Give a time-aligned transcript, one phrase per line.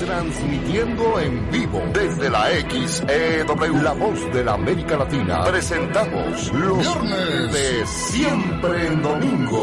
[0.00, 5.44] Transmitiendo en vivo desde la XEW, la voz de la América Latina.
[5.44, 9.62] Presentamos los viernes de Siempre en Domingo.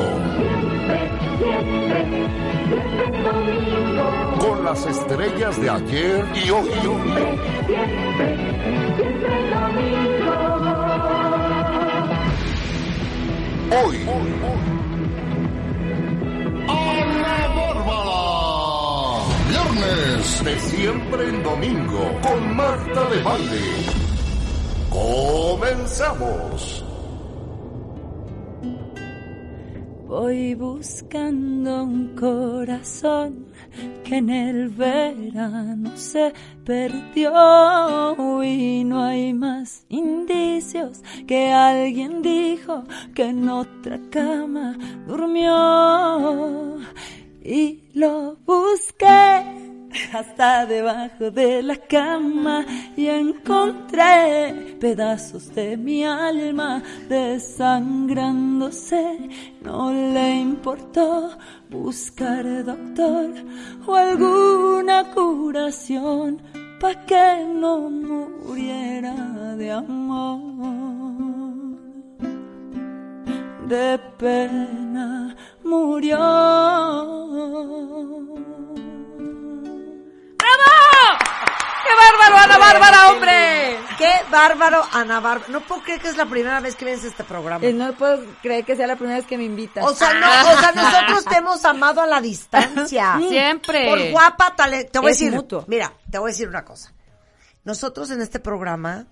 [4.39, 6.69] Con las estrellas de ayer y hoy.
[13.71, 13.97] Hoy.
[14.07, 14.56] Ana
[20.27, 23.61] De siempre en domingo con Marta de Baile.
[24.89, 26.83] Comenzamos.
[30.05, 33.47] Voy buscando un corazón
[34.03, 36.33] que en el verano se
[36.65, 42.83] perdió y no hay más indicios que alguien dijo
[43.15, 46.77] que en otra cama durmió
[47.41, 49.66] y lo busqué
[50.13, 52.65] hasta debajo de la cama
[52.95, 59.29] y encontré pedazos de mi alma desangrándose.
[59.61, 61.37] No le importó
[61.69, 63.31] buscar doctor
[63.85, 66.41] o alguna curación
[66.79, 69.13] pa' que no muriera
[69.55, 70.57] de amor.
[73.67, 76.17] De pena murió.
[81.87, 83.77] ¡Qué bárbaro, Ana Bárbara, hombre!
[83.97, 85.51] ¡Qué bárbaro, Ana Bárbara!
[85.51, 87.65] No puedo creer que es la primera vez que ves este programa.
[87.65, 89.85] Eh, no puedo creer que sea la primera vez que me invitas.
[89.85, 93.17] O sea, no, o sea, nosotros te hemos amado a la distancia.
[93.29, 93.87] Siempre.
[93.89, 94.91] Por guapa, talento.
[94.91, 95.63] Te voy Es a decir, mutuo.
[95.67, 96.93] mira, te voy a decir una cosa.
[97.63, 99.05] Nosotros en este programa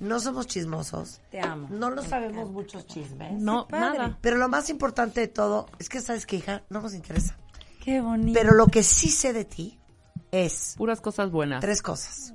[0.00, 1.20] no somos chismosos.
[1.30, 1.68] Te amo.
[1.70, 3.32] No lo sabemos muchos chismes.
[3.32, 4.18] No, nada.
[4.20, 6.62] Pero lo más importante de todo es que, ¿sabes qué, hija?
[6.68, 7.36] No nos interesa.
[7.82, 8.38] Qué bonito.
[8.38, 9.77] Pero lo que sí sé de ti
[10.32, 11.60] es Puras cosas buenas.
[11.60, 12.32] tres cosas.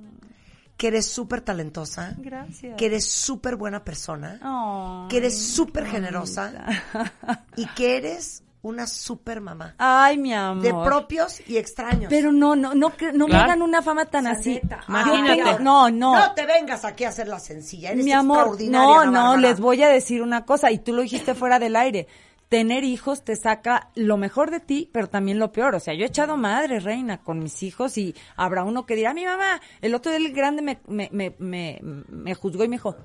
[0.77, 2.15] Que eres súper talentosa.
[2.17, 2.75] Gracias.
[2.77, 4.39] Que eres súper buena persona.
[4.41, 6.51] Ay, que eres súper generosa.
[7.55, 9.75] Y que eres una súper mamá.
[9.77, 10.63] Ay, mi amor.
[10.63, 12.09] De propios y extraños.
[12.09, 14.59] Pero no, no, no, no me hagan una fama tan así.
[14.63, 16.15] Yo tengo- no, no.
[16.15, 17.91] No te vengas aquí a hacer la sencilla.
[17.91, 19.05] Eres mi amor, extraordinaria.
[19.05, 22.07] no, no, les voy a decir una cosa, y tú lo dijiste fuera del aire.
[22.53, 25.73] Tener hijos te saca lo mejor de ti, pero también lo peor.
[25.73, 29.11] O sea, yo he echado madre, reina, con mis hijos y habrá uno que dirá,
[29.15, 32.75] mi mamá, el otro día el grande me, me, me, me, me juzgó y me
[32.75, 32.95] dijo,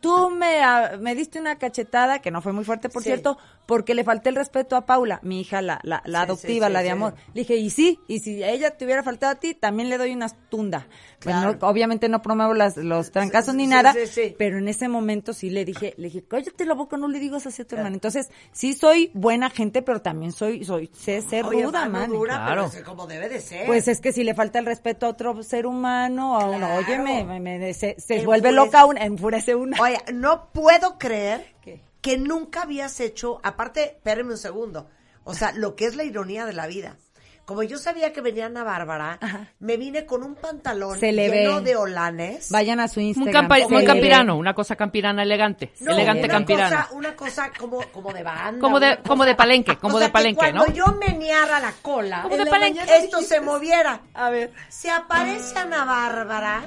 [0.00, 3.08] tú me, ah, me diste una cachetada, que no fue muy fuerte, por Sí.
[3.08, 6.66] cierto, porque le falté el respeto a Paula, mi hija, la, la, la Sí, adoptiva,
[6.66, 6.92] sí, sí, la de sí.
[6.92, 7.14] amor.
[7.34, 9.98] Le dije, y sí, y si a ella te hubiera faltado a ti, también le
[9.98, 10.86] doy una tunda.
[11.18, 11.52] Claro.
[11.54, 14.34] Bueno, obviamente no promuevo las, los trancazos Sí, ni sí, nada, sí, sí.
[14.38, 17.46] pero en ese momento sí le dije, le dije, cállate la boca, no le digas
[17.46, 17.94] así a tu hermana.
[17.94, 22.10] Entonces, sí soy buena gente, pero también soy, soy, sé ser Oye, ruda, man.
[22.10, 22.70] dura, Claro.
[22.72, 23.66] pero como debe de ser.
[23.66, 26.74] Pues es que si le falta el respeto a otro ser humano, a uno, Claro.
[26.76, 29.76] oye, me, me- me- se, se vuelve loca una, enfurece una.
[29.86, 31.80] Oye, no puedo creer ¿Qué?
[32.00, 34.88] que nunca habías hecho, aparte, espérame un segundo,
[35.24, 36.96] o sea, lo que es la ironía de la vida.
[37.44, 39.52] Como yo sabía que venía Ana Bárbara, Ajá.
[39.60, 41.60] me vine con un pantalón Se le lleno ve.
[41.70, 42.50] de olanes.
[42.50, 43.32] Vayan a su Instagram.
[43.46, 45.72] campa- se muy campirano, una cosa campirana elegante.
[45.78, 46.82] No, elegante una campirana.
[46.86, 48.60] Cosa, una cosa como, como de banda.
[48.60, 50.72] Como de- como de palenque, como O de que palenque, cuando ¿no?
[50.72, 52.80] yo meneara la cola, Como de palenque.
[52.96, 54.00] esto se moviera.
[54.14, 54.52] A ver.
[54.68, 56.64] Se aparece Ana Bárbara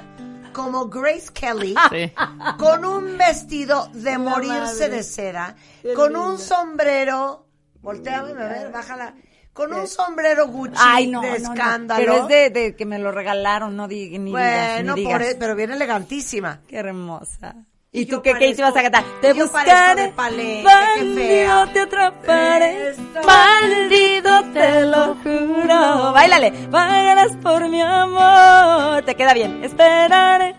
[0.52, 2.12] como Grace Kelly Sí.
[2.58, 4.88] con un vestido de La morirse madre.
[4.90, 6.28] de cera, Qué con linda.
[6.28, 7.46] un sombrero,
[7.80, 9.14] volteame a ver, bájala,
[9.52, 11.54] con un sombrero Gucci Ay, no, de no, no.
[11.54, 12.00] escándalo.
[12.00, 15.18] Pero es de, de que me lo regalaron, no di, ni digas, bueno, ni por
[15.18, 15.34] digas.
[15.34, 16.60] e- pero bien elegantísima.
[16.68, 17.56] Qué hermosa.
[17.92, 19.04] Y ¿Y yo tú qué, qué ibas a cantar?
[19.20, 22.94] Te buscaré, bandido, te atraparé,
[23.26, 26.12] bandido, te lo juro.
[26.12, 29.02] Báilale, pagarás por mi amor.
[29.04, 29.64] Te queda bien.
[29.64, 30.54] Esperaré,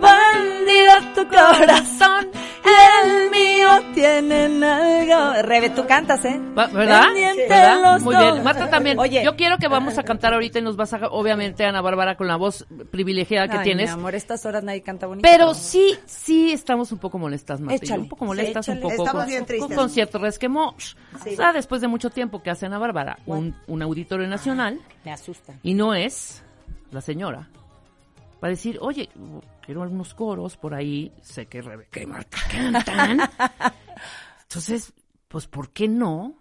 [0.00, 2.32] bandido, tu corazón
[3.04, 3.30] el
[3.80, 5.42] mío tienen algo.
[5.42, 6.40] Rebe, tú cantas, ¿eh?
[6.54, 7.98] ¿Verdad?
[8.00, 8.42] Muy bien.
[8.42, 8.98] Marta también.
[8.98, 9.22] Oye.
[9.24, 12.26] Yo quiero que vamos a cantar ahorita y nos vas a, obviamente, Ana Bárbara, con
[12.26, 13.90] la voz privilegiada que Ay, tienes.
[13.90, 15.28] mi amor, estas horas nadie canta bonito.
[15.28, 17.76] Pero sí, sí estamos un poco molestas, Marta.
[17.84, 18.02] Échale.
[18.02, 19.68] Un poco molestas, Sí, un poco Estamos con, bien tristes.
[19.68, 20.74] con concierto resquemó.
[20.78, 21.30] Sí.
[21.32, 25.12] O sea, después de mucho tiempo que hace Ana Bárbara un, un auditorio nacional Me
[25.12, 25.54] asusta.
[25.62, 26.42] y no es
[26.90, 27.48] la señora.
[28.42, 29.08] Va a decir, oye,
[29.64, 33.20] quiero algunos coros por ahí, sé que Rebeca y Marta cantan.
[34.42, 34.92] Entonces,
[35.28, 36.34] pues, ¿por qué no?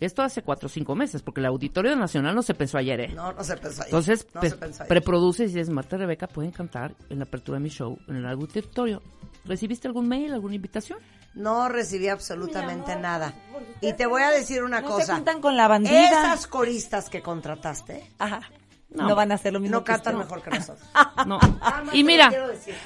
[0.00, 3.08] Esto hace cuatro o cinco meses, porque el Auditorio Nacional no se pensó ayer, ¿eh?
[3.08, 3.86] No, no se pensó ahí.
[3.88, 4.88] Entonces, no pe- se pensó ahí.
[4.88, 8.16] preproduce y dices, Marta y Rebeca pueden cantar en la apertura de mi show en
[8.16, 9.02] el auditorio.
[9.44, 10.98] ¿Recibiste algún mail, alguna invitación?
[11.34, 13.34] No recibí absolutamente nada.
[13.80, 15.14] Y te voy a decir una No se cosa.
[15.16, 16.06] juntan con la bandida.
[16.08, 18.40] Esas coristas que contrataste Ajá.
[18.90, 20.24] No, van a hacer lo mismo No que cantan usted.
[20.26, 20.86] mejor que nosotros.
[21.26, 21.38] No.
[21.38, 22.30] Nada más Y mira,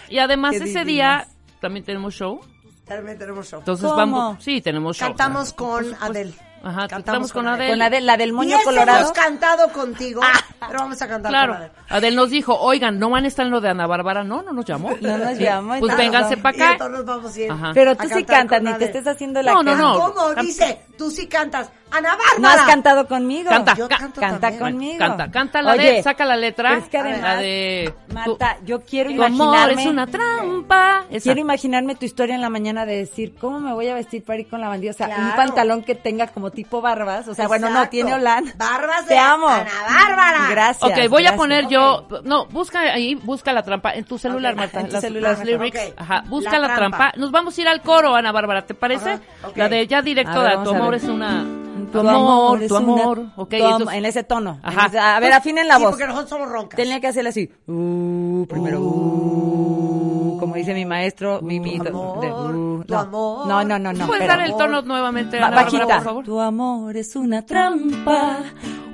[0.08, 0.86] y además ese divinas.
[0.86, 1.26] día
[1.60, 2.40] también tenemos show.
[2.86, 3.60] También tenemos show.
[3.60, 3.96] Entonces ¿Cómo?
[3.96, 4.42] vamos.
[4.44, 5.08] Sí, tenemos show.
[5.08, 6.34] Cantamos con Adele.
[6.64, 7.70] Ajá, Cantamos cantamos con con Adele.
[7.72, 8.98] Con Adele, la del Y moño ese colorado.
[9.00, 10.20] hemos cantado contigo,
[10.60, 11.52] pero vamos a cantar Claro.
[11.54, 11.74] con Adele.
[11.88, 14.22] Adel nos dijo, oigan, ¿no van a estar en lo de Ana Bárbara?
[14.22, 14.90] No, no nos llamó.
[15.00, 16.72] No nos llamó, Pues entonces vénganse para Y acá.
[16.72, 17.70] entonces nos vamos a ir Ajá.
[17.74, 19.82] Pero a tú sí cantas, ni te estés haciendo la No, no, cara.
[19.82, 20.12] no.
[20.12, 20.34] ¿Cómo?
[20.42, 21.70] Dice, tú sí cantas.
[21.90, 22.38] ¡Ana Bárbara!
[22.38, 23.50] No has cantado conmigo.
[23.50, 24.60] Canta, Yo ca- canto Canta también.
[24.72, 24.98] conmigo.
[24.98, 26.78] Canta, canta la Oye, de, saca la letra.
[26.78, 29.82] es que además, la de Marta, yo quiero tu, tu amor imaginarme.
[29.82, 31.04] es una trampa.
[31.10, 31.22] Esa.
[31.24, 34.38] Quiero imaginarme tu historia en la mañana de decir, ¿cómo me voy a vestir para
[34.40, 34.92] ir con la bandida?
[34.92, 37.28] O sea, un pantalón que tenga como tipo barbas.
[37.28, 38.52] O sea, bueno, no, tiene Holanda.
[38.56, 39.48] Barbas Te de amo.
[39.48, 40.46] Ana Bárbara.
[40.50, 40.90] Gracias.
[40.90, 44.58] Ok, voy a poner yo, no, busca ahí, busca la trampa en tu celular, Ok,
[44.60, 46.96] Marta, en tu las, celular, las lyrics, ajá, busca la la, trampa.
[46.96, 47.18] trampa.
[47.18, 49.18] Nos vamos a ir al coro, Ana Bárbara, ¿te parece?
[49.56, 51.02] La de ya directo, de tu amor ver.
[51.02, 51.44] es una,
[51.92, 54.58] Tu amor, es tu una- amor, ok, tu am- entonces- en ese tono.
[54.62, 54.86] en Ajá.
[54.86, 55.90] ese- a ver, afinen la Sí, voz.
[55.92, 56.76] porque nosotros somos roncas.
[56.76, 57.50] Tenía que hacerle así.
[57.66, 62.98] Uh, primero, uh, como dice mi maestro, mi, mi Tu amor, de, uh, tu no.
[63.00, 63.46] amor.
[63.46, 64.06] No, no, no, no.
[64.06, 65.86] ¿Puedes dar el tono nuevamente, Ba- Bárbara, bajita.
[65.96, 66.24] por favor?
[66.24, 68.38] Tu amor es una trampa,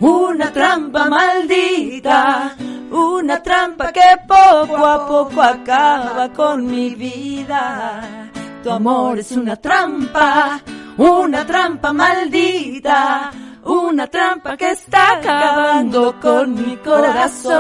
[0.01, 2.55] una trampa maldita,
[2.91, 8.29] una trampa que poco a poco acaba con mi vida.
[8.63, 10.61] Tu amor es una trampa,
[10.99, 13.31] una trampa maldita,
[13.65, 17.59] una trampa que está acabando con mi corazón.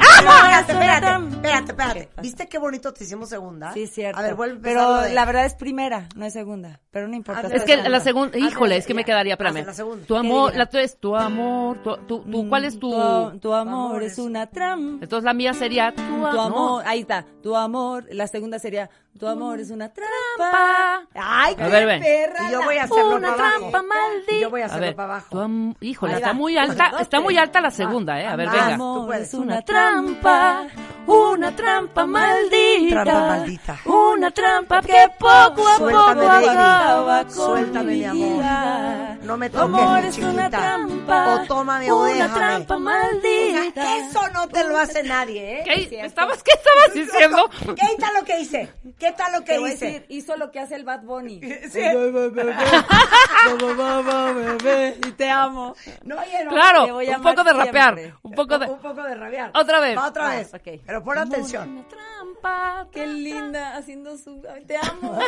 [0.00, 2.08] Ah, espérate, espérate, espérate, espérate.
[2.22, 3.72] ¿Viste qué bonito te hicimos segunda?
[3.72, 4.18] Sí, cierto.
[4.18, 6.80] A ver, vuelve Pero de- la verdad es primera, no es segunda.
[6.90, 7.40] Pero no importa.
[7.42, 9.66] Hazle Es que la segunda, híjole, es que me quedaría, Hazle espérame.
[9.66, 10.06] la segunda.
[10.06, 12.90] Tu amor, ¿Qué la tuya es tu amor, tu, tu, tu- ¿cuál es tu?
[12.90, 15.02] Tu, tu amor es una trampa.
[15.04, 16.78] Entonces la mía sería tu, Tu amor, no.
[16.88, 17.24] ahí está.
[17.42, 18.88] Tu amor, la segunda sería
[19.18, 20.10] tu amor es una trampa.
[20.36, 21.06] Trampa.
[21.14, 22.00] Ay, A qué ver, ven.
[22.02, 22.48] perra.
[22.48, 23.58] Y yo voy a hacerlo Una para abajo.
[23.70, 24.32] trampa maldita.
[24.34, 25.26] Y yo voy a A hacerlo ver, para abajo.
[25.30, 28.26] tu am- híjole, está muy alta, está muy alta la segunda, eh.
[28.26, 28.74] A ver, Tu venga.
[28.74, 30.66] amor es una trampa,
[31.06, 33.02] una trampa maldita.
[33.04, 33.78] Trampa maldita.
[33.84, 38.16] Una trampa que poco a Suéltame, poco acaba con Suéltame, mi amor.
[38.38, 39.18] vida.
[39.22, 41.34] No me Tu toques, amor mi es una trampa.
[41.34, 42.34] O tómame o Una déjame.
[42.34, 43.96] trampa O maldita.
[43.98, 45.62] eso no te lo hace nadie, ¿eh?
[45.64, 47.50] ¿Qué, estabas, ¿Qué estabas diciendo?
[47.76, 48.72] ¿Qué tal lo que hice?
[49.02, 49.84] ¿Qué tal lo que Te hice?
[49.86, 51.40] decir, hizo lo que hace el Bad Bunny.
[51.70, 51.80] Sí.
[55.08, 55.74] y te amo.
[56.04, 56.50] No, oye, no.
[56.52, 58.18] Claro, Te voy a un poco de rapear, siempre.
[58.22, 58.66] un poco de...
[58.66, 59.50] Un poco de rabiar.
[59.54, 59.96] Otra vez.
[59.98, 60.54] Va otra Ah, vez.
[60.54, 60.80] ok.
[60.86, 61.68] Pero pon atención.
[61.68, 62.86] Una trampa.
[62.92, 64.40] Qué linda, haciendo su...
[64.66, 65.18] Te amo.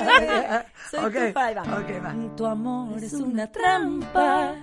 [0.91, 1.61] Soy Ok, tu padre.
[1.61, 2.37] ok, va.
[2.37, 4.55] Tu amor es una trampa.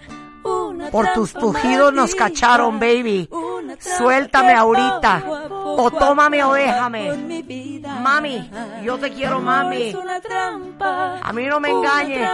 [0.44, 3.28] Una Por tus trampa pujidos nos cacharon, baby.
[3.32, 5.24] Una trampa Suéltame ahorita.
[5.64, 7.82] O tómame o déjame.
[8.02, 8.50] Mami,
[8.84, 9.90] yo te quiero, mami.
[9.90, 11.20] Es una trampa.
[11.22, 12.30] A mí no me Una engañes.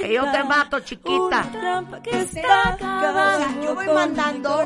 [0.00, 1.44] Que yo te mato, chiquita.
[3.62, 4.64] Yo voy mandando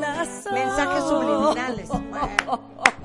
[0.53, 1.89] mensajes subliminales.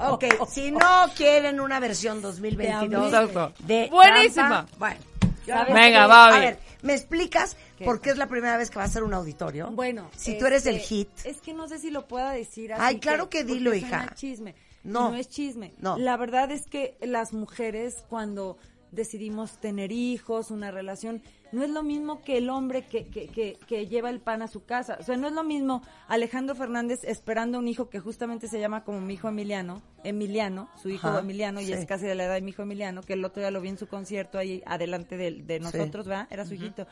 [0.04, 0.80] Ok, si no
[1.16, 3.52] quieren una versión 2022 Exacto.
[3.60, 4.48] de Buenísima.
[4.48, 5.11] Trampa, bueno, yo ¿Sabes no-
[5.46, 8.88] Venga, va a ver, ¿me explicas por qué es la primera vez que va a
[8.88, 9.70] ser un auditorio?
[9.70, 11.08] Bueno, si tú eres el este, hit.
[11.24, 12.82] Es que no sé si lo pueda decir así.
[12.84, 14.12] Ay, claro que porque dilo, hija.
[14.14, 14.54] chisme.
[14.84, 15.10] No.
[15.10, 15.72] No es chisme.
[15.78, 15.96] No.
[15.96, 18.58] La verdad es que las mujeres cuando
[18.92, 23.58] decidimos tener hijos, una relación, no es lo mismo que el hombre que, que, que,
[23.66, 24.96] que lleva el pan a su casa.
[25.00, 28.84] O sea, no es lo mismo Alejandro Fernández esperando un hijo que justamente se llama
[28.84, 31.72] como mi hijo Emiliano, Emiliano, su hijo Ajá, Emiliano, y sí.
[31.72, 33.70] es casi de la edad de mi hijo Emiliano, que el otro día lo vi
[33.70, 36.28] en su concierto ahí adelante de, de nosotros, ¿verdad?
[36.30, 36.86] Era su hijito.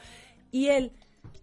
[0.51, 0.93] Y él,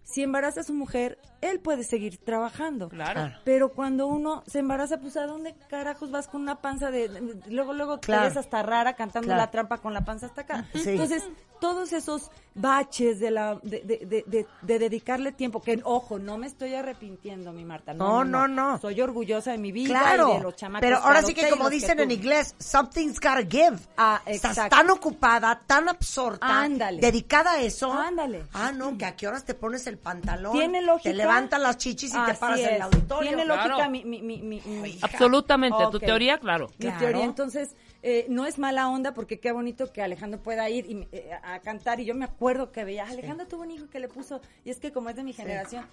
[0.04, 2.88] si embaraza a su mujer, él puede seguir trabajando.
[2.88, 3.32] Claro.
[3.44, 7.08] Pero cuando uno se embaraza, pues ¿a dónde carajos vas con una panza de...
[7.08, 8.22] de- luego, luego Claro.
[8.22, 9.40] te ves hasta rara cantando Claro.
[9.42, 10.66] la trampa con la panza hasta acá.
[10.74, 10.90] Sí.
[10.90, 11.28] Entonces,
[11.60, 16.38] todos esos baches de la de, de, de, de- de dedicarle tiempo, que ojo, no
[16.38, 17.94] me estoy arrepintiendo, mi Marta.
[17.94, 18.78] No, no, no.
[18.80, 20.80] Soy orgullosa de mi vida y Claro, de los chamacos.
[20.84, 22.14] pero ahora sí que como dicen en tuve.
[22.14, 23.78] inglés, something's gotta give.
[23.96, 27.00] Ah, Estás tan ocupada, tan absorta, Ándale.
[27.00, 27.92] dedicada a eso.
[27.92, 28.44] Ándale.
[28.52, 31.10] Ah, no, que a qué horas te pones el pantalón, Tiene lógica.
[31.10, 33.28] te levantan las chichis y te Así paras en el auditorio.
[33.28, 33.68] Tiene Claro.
[33.68, 35.06] lógica mi, mi, mi, mi- mi- Hija.
[35.06, 36.04] Absolutamente, tu Ok.
[36.04, 36.68] teoría, claro.
[36.78, 36.98] Mi Claro.
[36.98, 37.76] teoría, entonces,
[38.10, 41.58] eh, no es mala onda porque qué bonito que Alejandro pueda ir y, eh, a
[41.60, 42.00] cantar.
[42.00, 44.78] Y yo me acuerdo que veía, Alejandro tuvo un hijo que le puso, y es
[44.80, 45.84] que como es de mi generación,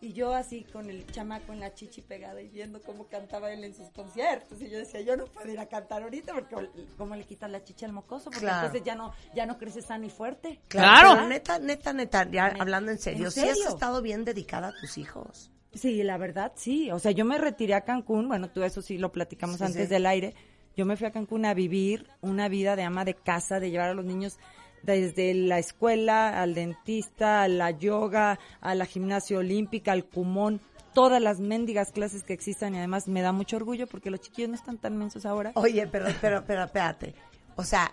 [0.00, 3.62] y yo así con el chamaco en la chichi pegada y viendo cómo cantaba él
[3.62, 4.60] en sus conciertos.
[4.60, 6.56] Y yo decía, yo no puedo ir a cantar ahorita porque
[6.98, 8.66] cómo le quitas la chicha al mocoso, porque Claro.
[8.66, 10.60] entonces ya no, ya no crece sano y fuerte.
[10.66, 11.10] Claro.
[11.14, 13.68] pero neta, neta, neta, ya hablando en serio, ¿En ¿sí has serio?
[13.68, 15.52] estado bien dedicada a tus hijos?
[15.72, 16.90] Sí, la verdad, sí.
[16.90, 19.82] O sea, yo me retiré a Cancún, bueno, tú eso sí lo platicamos Sí, antes
[19.84, 19.88] sí.
[19.88, 20.34] del aire.
[20.76, 23.90] Yo me fui a Cancún a vivir una vida de ama de casa, de llevar
[23.90, 24.38] a los niños
[24.82, 30.60] desde la escuela, al dentista, a la yoga, a la gimnasia olímpica, al cumón,
[30.92, 34.50] todas las mendigas clases que existan y además me da mucho orgullo porque los chiquillos
[34.50, 35.52] no están tan mensos ahora.
[35.54, 37.14] Oye, pero, pero, pero, espérate.
[37.56, 37.92] O sea,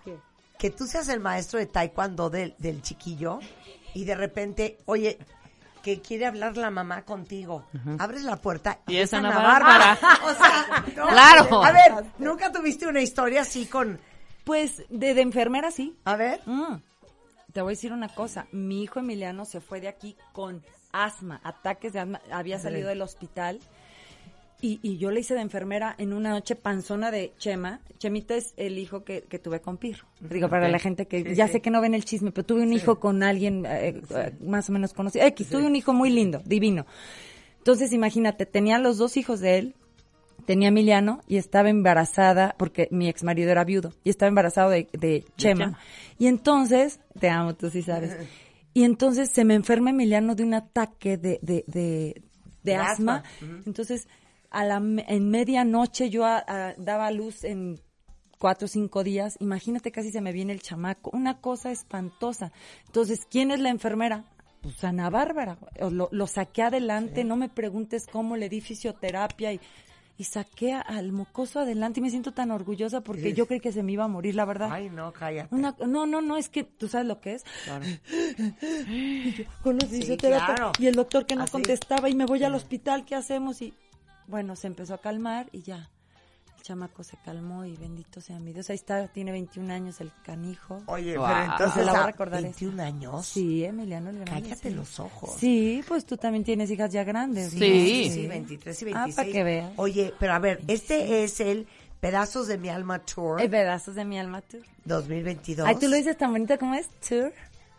[0.58, 3.40] que tú seas el maestro de taekwondo del, del chiquillo
[3.94, 5.18] y de repente, oye,
[5.82, 7.64] que quiere hablar la mamá contigo.
[7.98, 9.98] Abres la puerta Y es Ana Ana Bárbara.
[10.24, 11.64] o sea, no, Claro.
[11.64, 13.98] A ver, ¿nunca tuviste una historia así con...
[14.44, 15.96] Pues de, de enfermera sí.
[16.04, 16.40] A ver.
[16.46, 16.76] Mm.
[17.52, 21.40] Te voy a decir una cosa, mi hijo Emiliano se fue de aquí con asma,
[21.42, 23.60] ataques de asma, había salido del hospital
[24.62, 27.80] y, y yo le hice de enfermera en una noche panzona de Chema.
[27.98, 30.06] Chemita es el hijo que, que tuve con Pirro.
[30.20, 32.72] Digo, para la gente que ya sé que no ven el chisme, pero tuve un
[32.72, 35.24] hijo con alguien eh, eh, más o menos conocido.
[35.26, 36.86] X, tuve un hijo muy lindo, divino.
[37.58, 39.74] Entonces, imagínate, tenía los dos hijos de él,
[40.46, 44.88] tenía Emiliano y estaba embarazada, porque mi ex marido era viudo, y estaba embarazado de,
[44.92, 45.64] de Chema.
[45.66, 45.78] Chema.
[46.18, 48.16] Y entonces, te amo, tú sí sabes.
[48.72, 52.22] Y entonces se me enferma Emiliano de un ataque de, de, de,
[52.62, 53.24] de asma.
[53.66, 54.08] Entonces,
[54.50, 57.80] a la, en medianoche yo a- a- daba luz en
[58.38, 59.36] cuatro o cinco días.
[59.40, 61.10] Imagínate, casi se me viene el chamaco.
[61.12, 62.52] Una cosa espantosa.
[62.86, 64.24] Entonces, ¿quién es la enfermera?
[64.62, 65.58] Pues Ana Bárbara.
[65.90, 69.60] Lo, lo saqué adelante, no me preguntes cómo, le di fisioterapia y,
[70.18, 73.82] y saqué al mocoso adelante y me siento tan orgullosa porque yo creí que se
[73.82, 74.68] me iba a morir, la verdad.
[74.70, 75.54] Ay, no, cállate.
[75.54, 77.44] Una, no, no, no, es que tú sabes lo que es.
[78.88, 80.72] Y yo, con los claro.
[80.78, 81.52] y el doctor que no Así.
[81.52, 83.62] contestaba y me voy al hospital, ¿qué hacemos?
[83.62, 83.72] Y
[84.30, 85.90] bueno, se empezó a calmar y ya.
[86.56, 88.68] El chamaco se calmó y bendito sea mi Dios.
[88.68, 90.82] Ahí está, tiene 21 años el canijo.
[90.86, 91.26] Oye, Wow.
[91.26, 93.26] pero entonces la voy a recordar 21 años.
[93.26, 94.42] Sí, Emiliano el grande.
[94.42, 94.74] Cállate sí.
[94.74, 95.34] los ojos.
[95.38, 97.54] Sí, pues tú también tienes hijas ya grandes.
[97.54, 97.60] ¿no?
[97.60, 98.10] Sí.
[98.12, 99.16] Sí, 23 y Ah, 26.
[99.16, 99.72] para que veas.
[99.76, 101.66] Oye, pero a ver, este es el
[102.00, 104.56] Pedazos de mi alma tour Hay pedazos de mi alma, tú.
[104.86, 105.66] 2022.
[105.68, 107.30] Ay, tú lo dices tan bonito como es, tour.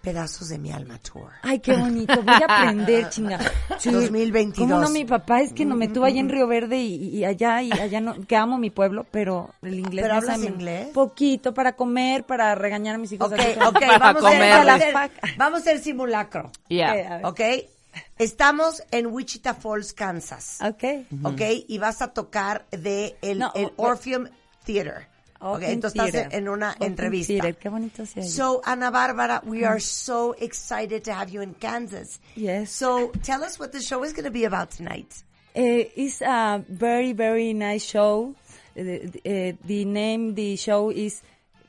[0.01, 1.29] Pedazos de mi alma tour.
[1.43, 2.15] Ay, qué bonito.
[2.23, 3.39] Voy a aprender, chinga.
[3.79, 3.89] Sí.
[3.91, 4.67] 2022.
[4.69, 4.89] ¿Cómo no?
[4.89, 7.71] Mi papá es que no me tuvo allá en Río Verde y, y allá, y
[7.71, 10.87] allá no, que amo mi pueblo, pero el inglés ¿Pero no hablas inglés?
[10.93, 13.31] Poquito, para comer, para regañar a mis hijos.
[13.31, 14.51] Ok, como- ok, Para vamos a, hacer, comer.
[14.65, 16.51] vamos, a hacer, vamos a hacer simulacro.
[16.69, 17.25] Ver.
[17.25, 17.39] ¿Ok?
[18.17, 20.59] Estamos en Wichita Falls, Kansas.
[20.61, 20.83] Ok.
[21.23, 21.41] ¿Ok?
[21.67, 24.27] Y vas a tocar de el, No, el Orpheum
[24.65, 25.07] Theater.
[25.41, 25.53] ¿Ok?
[25.53, 27.33] Orpheum Entonces estás en una Orpheum entrevista.
[27.33, 28.29] Theater, Qué bonito se oye.
[28.29, 32.19] So, Ana Bárbara, we are so excited to have you in Kansas.
[32.35, 32.69] Yes.
[32.71, 35.07] So, tell us what the show is going to be about tonight.
[35.55, 38.35] Eh, it's a very, very nice show.
[38.75, 41.21] Eh, eh, the name the show is,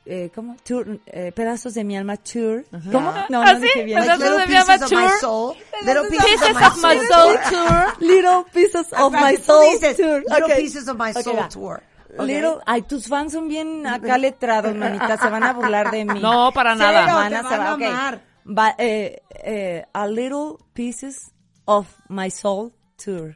[0.05, 0.55] eh, ¿cómo?
[0.63, 2.63] Tour, eh, Pedazos de mi alma Tour.
[2.71, 3.11] ¿Cómo?
[3.29, 3.61] No, ¿Ah, no sí?
[3.63, 3.99] dije bien.
[3.99, 5.19] Pedazos Little de mi alma pieces of my tour.
[5.19, 5.55] soul.
[5.83, 7.37] Little pieces, Pieces of of my my soul soul.
[7.49, 7.93] tour.
[7.99, 10.23] Little pieces of my soul tour.
[10.29, 11.83] Little pieces of my soul tour.
[12.17, 12.25] Ok.
[12.27, 16.19] Little, ay, tus fans son bien acá letrados, manita, se van a burlar de mí.
[16.21, 17.05] No, para Cero, nada.
[17.05, 17.81] te Van a van se va- a ok.
[17.81, 18.21] amar.
[18.45, 21.31] Va- eh, eh, a little pieces
[21.65, 22.71] of my soul
[23.03, 23.35] tour.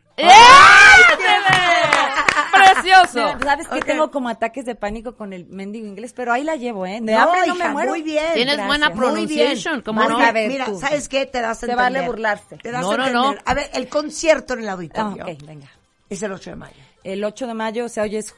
[2.52, 3.14] ¡Precioso!
[3.36, 3.86] Mira, Sabes que Ok.
[3.86, 7.00] tengo como ataques de pánico con el mendigo inglés, pero ahí la llevo, ¿eh?
[7.02, 7.90] De No, hambre no hija, me muero.
[7.92, 8.24] muy bien.
[8.34, 8.68] Tienes Gracias.
[8.68, 9.84] buena Muy pronunciation, bien.
[9.84, 10.20] ¿cómo Vas no?
[10.20, 10.80] a ver Mira, tú.
[10.80, 11.26] ¿sabes qué?
[11.26, 12.08] Te das a Te vale entender.
[12.10, 12.58] burlarse.
[12.58, 13.36] Te das No, a no, entender.
[13.36, 13.42] no.
[13.46, 15.68] A ver, el concierto en el Ah, auditorio ok, venga.
[16.10, 16.76] es el 8 de mayo.
[17.04, 18.34] El 8 de mayo, o sea, hoy es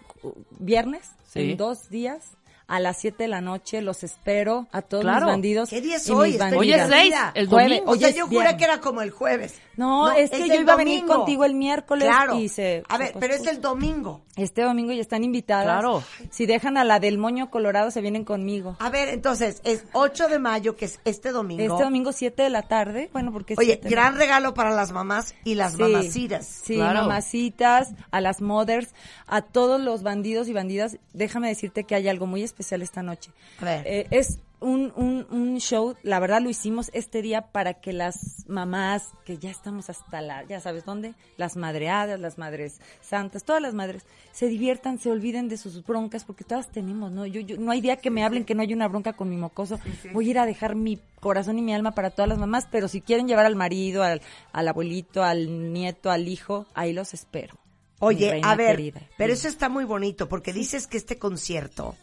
[0.60, 1.52] viernes, Sí.
[1.52, 2.32] en dos días,
[2.70, 5.26] a las 7 de la noche, los espero a todos Claro.
[5.26, 5.70] mis bandidos.
[5.70, 6.38] ¿Qué día es y hoy?
[6.56, 7.32] Hoy es seis, perdida.
[7.36, 7.70] el Jueves.
[7.80, 7.92] domingo.
[7.92, 8.56] O sea, yo juré viernes.
[8.56, 9.56] que era como el jueves.
[9.76, 12.36] No, es que yo iba a venir contigo el miércoles Claro.
[12.38, 12.84] y se...
[12.90, 14.22] A se ver, pero es el domingo.
[14.36, 15.66] Este domingo ya están invitadas.
[15.82, 16.04] Claro.
[16.30, 18.76] Si dejan a la del moño colorado, se vienen conmigo.
[18.80, 21.64] A ver, entonces, es 8 de mayo, que es este domingo.
[21.64, 24.54] Este domingo 7 de la tarde, bueno, porque es Oye, 7 de la- gran regalo
[24.54, 26.46] para las mamás y las Sí, mamacitas.
[26.46, 27.02] Sí, Claro.
[27.04, 28.94] mamacitas, a las mothers,
[29.28, 30.98] a todos los bandidos y bandidas.
[31.14, 33.32] Déjame decirte que hay algo muy especial esta noche.
[33.62, 33.84] A ver.
[33.88, 38.44] Eh, es un, un, un show, la verdad lo hicimos este día para que las
[38.50, 43.62] mamás, que ya estamos hasta la, ya sabes dónde, las madreadas, las madres santas, todas
[43.62, 47.26] las madres, se diviertan, se olviden de sus broncas, porque todas tenemos, ¿no?
[47.26, 49.38] Yo, yo, no hay día que me hablen que no haya una bronca con mi
[49.38, 49.80] mocoso.
[50.12, 52.90] Voy a ir a dejar mi corazón y mi alma para todas las mamás, pero
[52.90, 57.56] si quieren llevar al marido, al, al abuelito, al nieto, al hijo, ahí los espero.
[58.00, 59.02] Oye, a ver, querida.
[59.18, 59.40] pero Sí.
[59.40, 61.96] eso está muy bonito porque dices que este concierto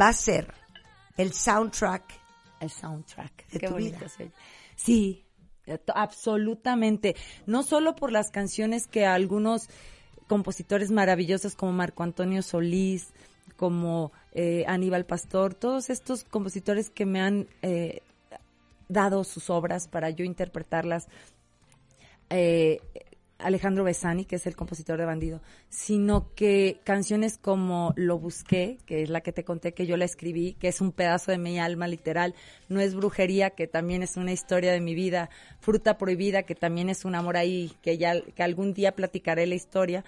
[0.00, 0.52] va a ser
[1.16, 2.04] el soundtrack.
[2.60, 3.48] el soundtrack.
[3.48, 4.32] de Qué tu bonito vida.
[4.76, 5.24] Sí,
[5.94, 7.16] absolutamente.
[7.46, 9.68] No solo por las canciones que algunos
[10.26, 13.12] compositores maravillosos como Marco Antonio Solís,
[13.56, 18.02] como eh, Aníbal Pastor, todos estos compositores que me han eh,
[18.88, 21.08] dado sus obras para yo interpretarlas.
[22.30, 22.80] eh,
[23.42, 29.02] Alejandro Besani, que es el compositor de Bandido, sino que canciones como Lo Busqué, que
[29.02, 31.58] es la que te conté que yo la escribí, que es un pedazo de mi
[31.58, 32.34] alma literal,
[32.68, 35.30] No es brujería, que también es una historia de mi vida,
[35.60, 39.54] Fruta Prohibida, que también es un amor ahí, que ya que algún día platicaré la
[39.54, 40.04] historia,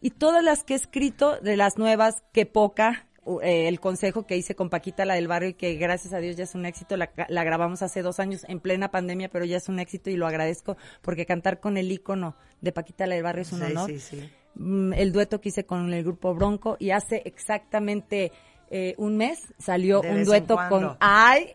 [0.00, 3.05] y todas las que he escrito de las nuevas, que poca,
[3.42, 6.36] eh, el consejo que hice con Paquita, la del barrio, y que gracias a Dios
[6.36, 6.96] ya es un éxito.
[6.96, 10.16] La, la, grabamos hace dos años en plena pandemia, pero ya es un éxito y
[10.16, 13.90] lo agradezco porque cantar con el ícono de Paquita, la del barrio es un honor.
[13.90, 14.30] Sí, sí.
[14.54, 18.32] Mm, el dueto que hice con el grupo Bronco y hace exactamente
[18.70, 21.54] eh, un mes salió De un dueto con Ay,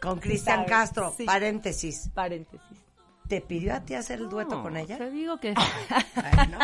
[0.00, 1.24] Con Cristian Castro, sí.
[1.24, 2.10] paréntesis.
[2.14, 2.84] paréntesis.
[3.28, 4.98] ¿Te pidió a ti hacer el dueto No, con ella?
[4.98, 5.54] Te digo que
[6.36, 6.58] bueno,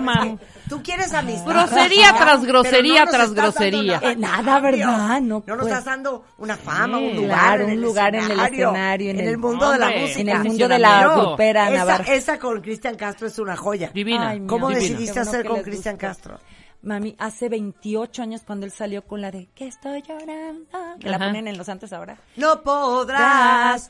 [0.00, 0.38] Mam.
[0.68, 1.46] Tú quieres amistad.
[1.46, 3.98] Grosería tras grosería no tras grosería.
[4.00, 4.60] nada Eh, nada.
[4.60, 5.20] ¿verdad?
[5.20, 5.66] No, No nos pues.
[5.68, 7.04] estás dando una fama, Sí.
[7.04, 7.38] un lugar.
[7.58, 10.20] Claro, un lugar en el escenario, en en el- el mundo de la música.
[10.20, 12.04] en el mundo de la grupera esa, Navarra.
[12.08, 13.90] esa con Cristian Castro es una joya.
[13.92, 14.30] divina.
[14.30, 14.82] Ay, ¿Cómo divina.
[14.88, 15.96] decidiste bueno hacer con Cristian.
[15.96, 16.38] Castro?
[16.84, 20.66] Mami, hace 28 años cuando él salió con la de que estoy llorando,
[20.98, 22.16] que la ponen en los santos ahora.
[22.36, 23.88] No podrás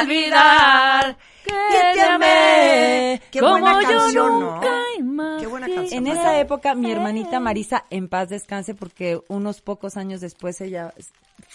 [0.00, 1.52] Olvidar que
[1.94, 4.60] te amé Qué como buena yo canción,
[5.38, 6.06] Qué buena canción.
[6.06, 10.94] En esa época, mi hermanita Marisa, en paz descanse, porque unos pocos años después ella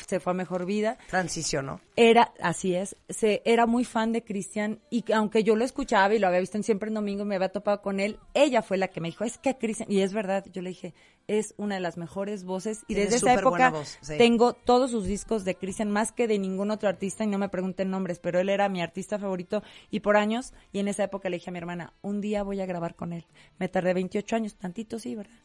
[0.08, 0.98] se fue a mejor vida.
[1.08, 1.82] Transicionó.
[1.96, 6.14] Era, así es, se, era muy fan de Cristian y que aunque yo lo escuchaba
[6.14, 8.62] y lo había visto en siempre en domingo y me había topado con él, ella
[8.62, 10.94] fue la que me dijo, es que Cristian, y es verdad, yo le dije,
[11.30, 14.18] es una de las mejores voces y desde esa época voz, sí.
[14.18, 17.50] tengo todos sus discos de Cristian más que de ningún otro artista y no me
[17.50, 21.30] pregunten nombres, pero él era mi artista favorito y por años y en esa época
[21.30, 23.28] le dije a mi hermana, un día voy a grabar con él.
[23.60, 25.38] Me tardé 28 años, tantito sí, ¿verdad?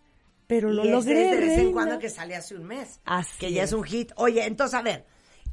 [0.47, 1.25] Pero lo y este logré.
[1.25, 3.01] es de vez en cuando que sale hace un mes.
[3.05, 3.75] Así que ya es es.
[3.75, 4.13] un hit.
[4.17, 5.05] Oye, entonces, a ver,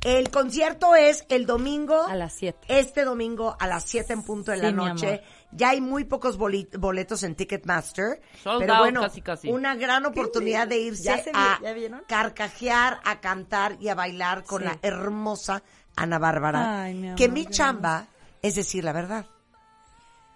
[0.03, 2.01] el concierto es el domingo.
[2.03, 2.57] A las 7.
[2.67, 5.07] Este domingo a las 7 en punto de la mi noche.
[5.07, 5.21] amor.
[5.53, 8.21] Ya hay muy pocos boletos en Ticketmaster.
[8.43, 9.49] Sold pero out, bueno, casi, casi.
[9.49, 12.03] una gran oportunidad de irse ¿Ya se vi- a ya vieron?
[12.07, 14.67] carcajear, a cantar y a bailar con Sí.
[14.69, 15.61] la hermosa
[15.95, 16.83] Ana Bárbara.
[16.83, 18.07] Ay, mi amor, que mi chamba
[18.41, 19.25] es decir la verdad.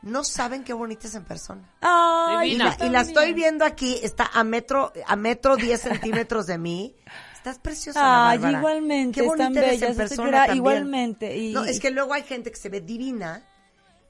[0.01, 1.63] No saben qué bonita es en persona.
[1.81, 6.45] Ay, Y la, y la estoy viendo aquí, está a metro, a metro 10 centímetros
[6.45, 6.95] de mí.
[7.33, 8.57] Estás preciosa, Ay, Bárbara.
[8.59, 10.57] igualmente, Qué bonita eres en persona también.
[10.57, 13.43] igualmente, y- no, es que luego hay gente que se ve divina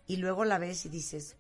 [0.07, 1.35] y luego la ves y dices,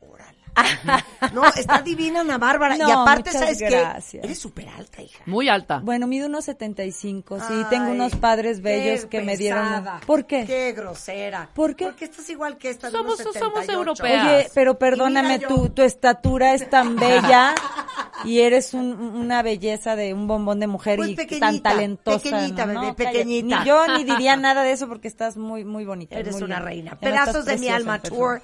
[0.00, 0.34] órala.
[1.34, 2.74] no, está divina Ana Bárbara.
[2.74, 4.10] y No, aparte, muchas ¿sabes gracias.
[4.22, 4.26] qué?
[4.26, 5.22] Eres súper alta, hija.
[5.26, 5.78] Muy alta.
[5.84, 9.84] Bueno, mido unos 75, sí, Ay, tengo unos padres bellos que me dieron...
[10.06, 10.44] ¿Por qué?
[10.46, 11.48] Qué grosera.
[11.54, 11.84] ¿Por qué?
[11.86, 13.72] Porque estás igual que esta de Somos- unos somos 78.
[13.72, 14.24] europeas.
[14.26, 17.54] Oye, pero perdóname, tu, tu estatura es tan bella
[18.24, 22.18] y eres un- una belleza de un bombón de mujer Pues y tan talentosa.
[22.22, 22.80] pequeñita, ¿no?
[22.80, 23.60] bebé, pequeñita.
[23.60, 26.18] Ni yo ni diría nada de eso porque estás muy, muy bonita.
[26.18, 26.66] Eres muy una bien.
[26.66, 26.98] reina.
[26.98, 28.00] Pedazos de mi alma.
[28.00, 28.40] Tour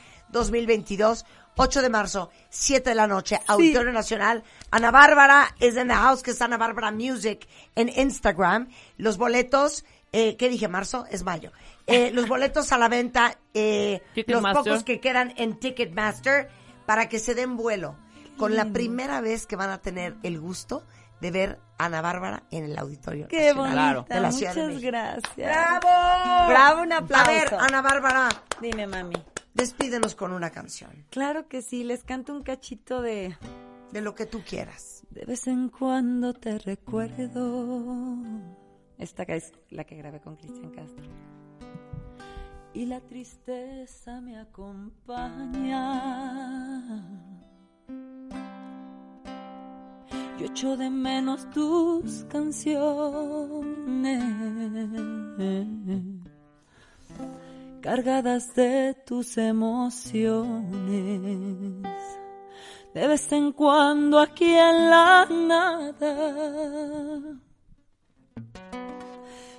[0.48, 1.24] 2022,
[1.56, 4.42] 8 de marzo, 7 de la noche, Auditorio Nacional.
[4.70, 8.68] Ana Bárbara es en the house, que es Ana Bárbara Music en Instagram.
[8.96, 10.68] Los boletos, eh, ¿qué dije?
[10.68, 11.06] ¿Marzo?
[11.10, 11.52] Es mayo.
[11.86, 16.48] Eh, los boletos a la venta, eh, los pocos que quedan en Ticketmaster,
[16.86, 17.96] para que se den vuelo.
[18.38, 20.84] Con la primera vez que van a tener el gusto
[21.20, 24.74] de ver a Ana Bárbara en el Auditorio Qué bonita, de la Ciudad de muchas
[24.74, 24.90] México.
[24.90, 25.36] gracias.
[25.36, 26.48] ¡Bravo!
[26.48, 27.30] Bravo, un aplauso.
[27.30, 28.28] A ver, Ana Bárbara,
[28.60, 29.14] Dime, mami.
[29.54, 31.06] despídenos con una canción.
[31.10, 33.36] Claro que sí, les canto un cachito de...
[33.92, 35.04] De lo que tú quieras.
[35.10, 38.16] De vez en cuando te recuerdo.
[38.98, 41.04] Esta es la que grabé con Cristian Castro.
[42.72, 46.02] Y la tristeza me acompaña.
[50.44, 52.76] Yo echo de menos tus canciones,
[57.80, 60.52] cargadas de tus emociones
[62.92, 66.12] de vez en cuando aquí en la nada.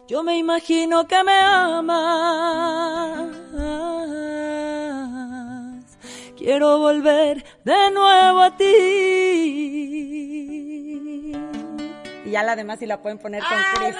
[0.07, 3.31] Yo me imagino que me amas.
[6.37, 10.34] Quiero volver de nuevo a ti.
[12.25, 13.95] Y ya la demás si la pueden poner con Cristian.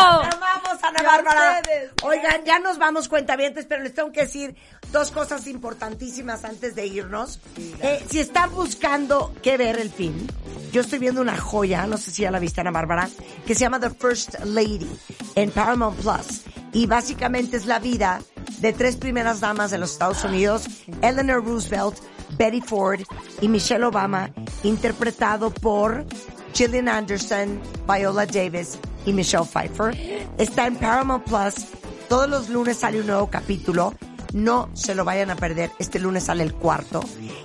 [0.00, 1.62] Amamos, Ana Bárbara.
[2.02, 4.56] Oigan, ya nos vamos cuentavientes, pero les tengo que decir
[4.90, 7.40] dos cosas importantísimas antes de irnos.
[7.80, 10.26] Eh, si están buscando qué ver el film,
[10.72, 13.08] yo estoy viendo una joya, no sé si ya la viste, Ana Bárbara,
[13.46, 14.90] que se llama The First Lady
[15.36, 16.42] en Paramount Plus.
[16.72, 18.20] Y básicamente es la vida
[18.58, 20.66] de tres primeras damas de los Estados Unidos,
[21.00, 21.96] Eleanor Roosevelt,
[22.36, 23.00] Betty Ford
[23.40, 24.30] y Michelle Obama,
[24.62, 26.04] interpretado por
[26.54, 29.96] Gillian Anderson, Viola Davis y Michelle Pfeiffer.
[30.38, 31.66] Está en Paramount Plus.
[32.08, 33.94] Todos los lunes sale un nuevo capítulo.
[34.32, 35.70] No se lo vayan a perder.
[35.78, 37.02] Este lunes sale el cuarto.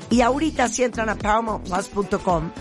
[0.10, 2.52] Y ahorita si entran a paramountplus.com,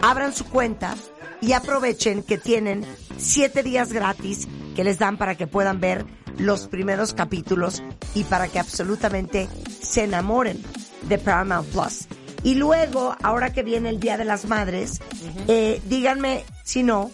[0.00, 0.94] abran su cuenta
[1.40, 2.86] y aprovechen que tienen
[3.18, 6.04] siete días gratis que les dan para que puedan ver
[6.38, 7.82] los primeros capítulos
[8.14, 9.48] y para que absolutamente
[9.82, 10.62] se enamoren
[11.02, 12.06] de Paramount Plus.
[12.44, 15.00] Y luego, ahora que viene el Día de las Madres,
[15.48, 17.10] eh, díganme si no,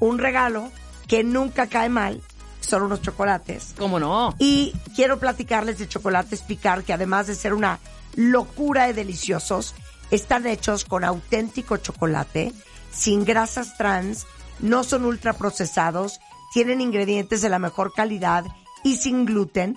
[0.00, 0.70] un regalo
[1.06, 2.20] que nunca cae mal
[2.60, 3.74] son unos chocolates.
[3.78, 4.34] ¿Cómo no?
[4.38, 7.78] Y quiero platicarles de chocolates picar que además de ser una
[8.14, 9.74] locura de deliciosos,
[10.10, 12.52] están hechos con auténtico chocolate,
[12.90, 14.26] sin grasas trans,
[14.60, 16.20] no son ultraprocesados,
[16.52, 18.44] tienen ingredientes de la mejor calidad
[18.84, 19.76] y sin gluten.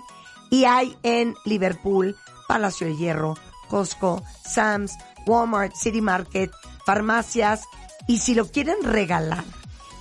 [0.51, 2.15] Y hay en Liverpool,
[2.47, 3.35] Palacio de Hierro,
[3.67, 4.93] Costco, Sam's,
[5.25, 6.51] Walmart, City Market,
[6.85, 7.63] farmacias.
[8.07, 9.43] Y si lo quieren regalar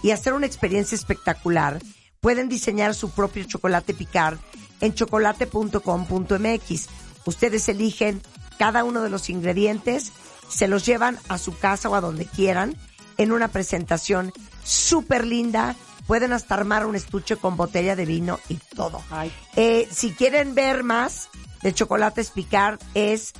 [0.02, 1.80] y hacer una experiencia espectacular,
[2.20, 4.38] pueden diseñar su propio chocolate picar
[4.80, 6.88] en chocolate.com.mx.
[7.24, 8.22] Ustedes eligen
[8.58, 10.12] cada uno de los ingredientes,
[10.48, 12.76] se los llevan a su casa o a donde quieran
[13.16, 15.74] en una presentación súper linda.
[16.06, 19.02] Pueden hasta armar un estuche con botella de vino y todo.
[19.56, 21.30] Eh, si quieren ver más
[21.62, 23.32] de Chocolates Picard, es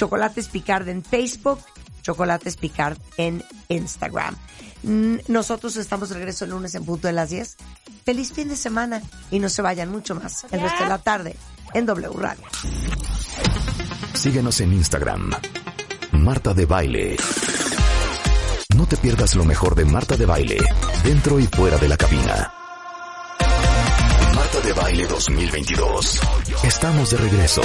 [0.00, 1.58] Chocolates Picard en Facebook,
[2.00, 4.34] Chocolates Picard en Instagram.
[4.82, 7.58] Mm, Nosotros estamos de regreso el lunes en punto de las 10.
[8.06, 11.36] Feliz fin de semana y no se vayan mucho más el resto de la tarde
[11.74, 12.44] en W Radio.
[14.14, 15.32] Síguenos en Instagram.
[16.12, 17.18] Marta de Baile.
[18.74, 20.56] No te pierdas lo mejor de Marta de Baile,
[21.04, 22.54] dentro y fuera de la cabina.
[24.34, 26.20] Marta de Baile 2022.
[26.64, 27.60] Estamos de regreso.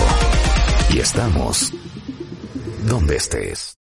[0.89, 1.71] Y estamos
[2.85, 3.73] donde estés.